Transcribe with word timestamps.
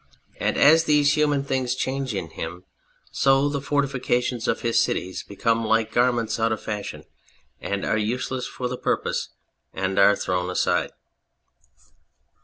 And 0.39 0.57
as 0.57 0.85
these 0.85 1.13
human 1.13 1.43
things 1.43 1.75
change 1.75 2.15
in 2.15 2.31
him, 2.31 2.63
so 3.11 3.49
the 3.49 3.61
fortification 3.61 4.39
of 4.47 4.61
his 4.61 4.81
cities 4.81 5.21
become 5.21 5.63
like 5.63 5.91
garments 5.91 6.39
out 6.39 6.51
of 6.51 6.59
fashion 6.59 7.03
and 7.59 7.85
are 7.85 7.99
useless 7.99 8.47
for 8.47 8.67
their 8.67 8.77
purpose 8.79 9.29
and 9.75 9.99
are 9.99 10.15
thrown 10.15 10.49
aside." 10.49 10.89